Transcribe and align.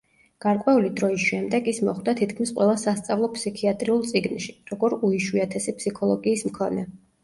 გარკვეული 0.43 0.89
დროის 0.99 1.25
შემდეგ 1.31 1.69
ის 1.73 1.81
მოხვდა 1.91 2.15
თითქმის 2.23 2.55
ყველა 2.57 2.79
სასწავლო 2.87 3.31
ფსიქიატრიულ 3.37 4.05
წიგნში, 4.15 4.59
როგორ 4.75 5.01
უიშვიათესი 5.07 5.81
ფსიქოლოგიის 5.81 6.53
მქონე. 6.53 6.93